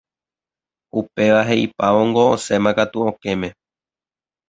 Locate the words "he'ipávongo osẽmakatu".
1.49-2.97